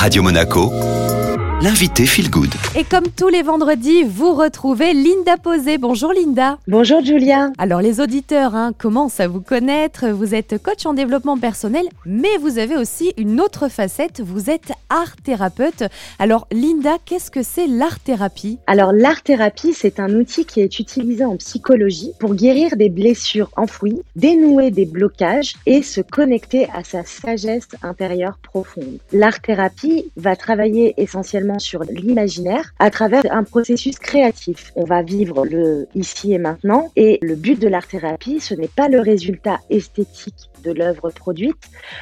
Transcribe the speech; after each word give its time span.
Radio 0.00 0.22
Monaco, 0.22 0.70
l'invité 1.62 2.06
Feel 2.06 2.28
Good. 2.28 2.50
Et 2.76 2.82
comme 2.82 3.04
tous 3.16 3.28
les 3.28 3.42
vendredis, 3.42 4.02
vous 4.02 4.34
retrouvez 4.34 4.92
Linda 4.94 5.36
Posé. 5.36 5.78
Bonjour 5.78 6.12
Linda. 6.12 6.58
Bonjour 6.66 7.04
Julia. 7.04 7.52
Alors 7.56 7.80
les 7.80 8.00
auditeurs 8.00 8.56
hein, 8.56 8.72
commencent 8.76 9.20
à 9.20 9.28
vous 9.28 9.40
connaître. 9.40 10.08
Vous 10.08 10.34
êtes 10.34 10.60
coach 10.60 10.86
en 10.86 10.92
développement 10.92 11.38
personnel, 11.38 11.84
mais 12.04 12.36
vous 12.40 12.58
avez 12.58 12.76
aussi 12.76 13.12
une 13.16 13.40
autre 13.40 13.68
facette. 13.68 14.20
Vous 14.20 14.50
êtes 14.50 14.72
art 14.90 15.14
thérapeute. 15.22 15.84
Alors 16.18 16.48
Linda, 16.50 16.96
qu'est-ce 17.04 17.30
que 17.30 17.44
c'est 17.44 17.68
l'art 17.68 18.00
thérapie? 18.00 18.58
Alors 18.66 18.92
l'art 18.92 19.22
thérapie, 19.22 19.72
c'est 19.72 20.00
un 20.00 20.12
outil 20.16 20.44
qui 20.44 20.62
est 20.62 20.80
utilisé 20.80 21.24
en 21.24 21.36
psychologie 21.36 22.10
pour 22.18 22.34
guérir 22.34 22.76
des 22.76 22.88
blessures 22.88 23.50
enfouies, 23.56 24.02
dénouer 24.16 24.72
des 24.72 24.86
blocages 24.86 25.54
et 25.66 25.82
se 25.82 26.00
connecter 26.00 26.66
à 26.74 26.82
sa 26.82 27.04
sagesse 27.04 27.68
intérieure 27.84 28.38
profonde. 28.42 28.98
L'art 29.12 29.40
thérapie 29.40 30.10
va 30.16 30.34
travailler 30.34 30.94
essentiellement 30.96 31.51
sur 31.58 31.82
l'imaginaire 31.84 32.74
à 32.78 32.90
travers 32.90 33.22
un 33.30 33.44
processus 33.44 33.98
créatif. 33.98 34.72
On 34.76 34.84
va 34.84 35.02
vivre 35.02 35.44
le 35.44 35.86
ici 35.94 36.32
et 36.32 36.38
maintenant 36.38 36.90
et 36.96 37.18
le 37.22 37.34
but 37.34 37.60
de 37.60 37.68
l'art 37.68 37.86
thérapie, 37.86 38.40
ce 38.40 38.54
n'est 38.54 38.68
pas 38.68 38.88
le 38.88 39.00
résultat 39.00 39.58
esthétique 39.70 40.50
de 40.62 40.72
l'œuvre 40.72 41.10
produite, 41.10 41.56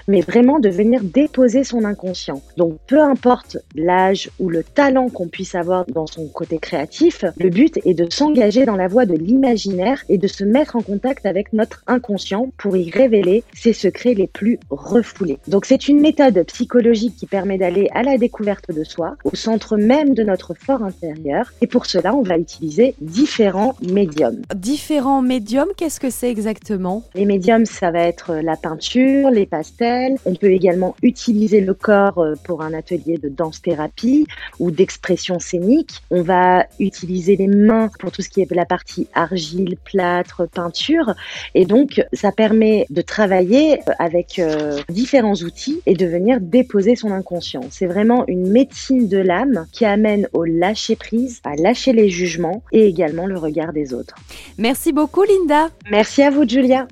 mais 0.06 0.20
vraiment 0.20 0.58
de 0.58 0.68
venir 0.68 1.02
déposer 1.02 1.64
son 1.64 1.84
inconscient. 1.84 2.42
Donc 2.56 2.78
peu 2.86 3.00
importe 3.00 3.56
l'âge 3.74 4.30
ou 4.38 4.48
le 4.48 4.62
talent 4.62 5.08
qu'on 5.08 5.28
puisse 5.28 5.54
avoir 5.54 5.86
dans 5.86 6.06
son 6.06 6.28
côté 6.28 6.58
créatif, 6.58 7.24
le 7.38 7.48
but 7.48 7.78
est 7.84 7.94
de 7.94 8.08
s'engager 8.10 8.64
dans 8.66 8.76
la 8.76 8.88
voie 8.88 9.06
de 9.06 9.14
l'imaginaire 9.14 10.04
et 10.08 10.18
de 10.18 10.26
se 10.26 10.44
mettre 10.44 10.76
en 10.76 10.82
contact 10.82 11.26
avec 11.26 11.52
notre 11.52 11.82
inconscient 11.86 12.50
pour 12.58 12.76
y 12.76 12.90
révéler 12.90 13.42
ses 13.54 13.72
secrets 13.72 14.14
les 14.14 14.26
plus 14.26 14.58
refoulés. 14.70 15.38
Donc 15.48 15.64
c'est 15.64 15.88
une 15.88 16.00
méthode 16.00 16.44
psychologique 16.44 17.16
qui 17.16 17.26
permet 17.26 17.58
d'aller 17.58 17.88
à 17.94 18.02
la 18.02 18.18
découverte 18.18 18.70
de 18.72 18.84
soi, 18.84 19.16
au 19.24 19.34
centre 19.40 19.76
même 19.76 20.14
de 20.14 20.22
notre 20.22 20.54
fort 20.54 20.82
intérieur, 20.82 21.52
et 21.60 21.66
pour 21.66 21.86
cela 21.86 22.14
on 22.14 22.22
va 22.22 22.36
utiliser 22.38 22.94
différents 23.00 23.74
médiums. 23.82 24.42
Différents 24.54 25.22
médiums, 25.22 25.70
qu'est-ce 25.76 26.00
que 26.00 26.10
c'est 26.10 26.30
exactement? 26.30 27.02
Les 27.14 27.24
médiums, 27.24 27.66
ça 27.66 27.90
va 27.90 28.00
être 28.00 28.34
la 28.34 28.56
peinture, 28.56 29.30
les 29.30 29.46
pastels. 29.46 30.16
On 30.26 30.34
peut 30.34 30.52
également 30.52 30.94
utiliser 31.02 31.60
le 31.60 31.74
corps 31.74 32.18
euh, 32.18 32.34
pour 32.44 32.62
un 32.62 32.74
atelier 32.74 33.18
de 33.18 33.28
danse-thérapie 33.28 34.26
ou 34.58 34.70
d'expression 34.70 35.38
scénique. 35.38 36.02
On 36.10 36.22
va 36.22 36.66
utiliser 36.78 37.36
les 37.36 37.46
mains 37.46 37.88
pour 37.98 38.12
tout 38.12 38.22
ce 38.22 38.28
qui 38.28 38.40
est 38.40 38.50
la 38.50 38.66
partie 38.66 39.06
argile, 39.14 39.76
plâtre, 39.84 40.48
peinture. 40.48 41.14
Et 41.54 41.64
donc, 41.64 42.04
ça 42.12 42.32
permet 42.32 42.86
de 42.90 43.02
travailler 43.02 43.80
euh, 43.88 43.92
avec 43.98 44.38
euh, 44.38 44.80
différents 44.88 45.34
outils 45.34 45.80
et 45.86 45.94
de 45.94 46.06
venir 46.06 46.38
déposer 46.40 46.96
son 46.96 47.12
inconscient. 47.12 47.62
C'est 47.70 47.86
vraiment 47.86 48.24
une 48.26 48.50
médecine 48.50 49.08
de 49.08 49.18
l'âme 49.30 49.66
qui 49.70 49.84
amène 49.84 50.28
au 50.32 50.44
lâcher 50.44 50.96
prise, 50.96 51.40
à 51.44 51.54
lâcher 51.54 51.92
les 51.92 52.08
jugements 52.08 52.64
et 52.72 52.86
également 52.86 53.26
le 53.26 53.38
regard 53.38 53.72
des 53.72 53.94
autres. 53.94 54.16
Merci 54.58 54.92
beaucoup 54.92 55.22
Linda. 55.22 55.68
Merci 55.88 56.22
à 56.22 56.30
vous 56.30 56.48
Julia. 56.48 56.88